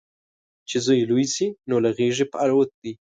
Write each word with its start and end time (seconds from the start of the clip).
چې 0.69 0.77
زوی 0.85 1.01
لوی 1.09 1.25
شي، 1.35 1.47
نو 1.69 1.75
له 1.83 1.89
غیږې 1.97 2.25
په 2.31 2.37
الوت 2.43 2.69
دی 2.81 2.93